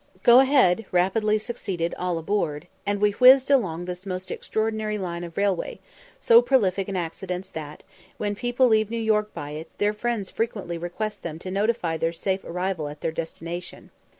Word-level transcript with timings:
"Go 0.23 0.39
ahead" 0.39 0.85
rapidly 0.91 1.37
succeeded 1.37 1.93
"All 1.95 2.17
aboard," 2.17 2.65
and 2.87 2.99
we 2.99 3.11
whizzed 3.11 3.51
along 3.51 3.85
this 3.85 4.03
most 4.03 4.31
extraordinary 4.31 4.97
line 4.97 5.23
of 5.23 5.37
railway, 5.37 5.79
so 6.19 6.41
prolific 6.41 6.89
in 6.89 6.97
accidents 6.97 7.49
that, 7.49 7.83
when 8.17 8.33
people 8.33 8.65
leave 8.67 8.89
New 8.89 8.97
York 8.97 9.31
by 9.35 9.51
it, 9.51 9.69
their 9.77 9.93
friends 9.93 10.31
frequently 10.31 10.79
request 10.79 11.21
them 11.21 11.37
to 11.37 11.51
notify 11.51 11.97
their 11.97 12.13
safe 12.13 12.43
arrival 12.43 12.87
at 12.87 13.01
their 13.01 13.11
destination. 13.11 13.91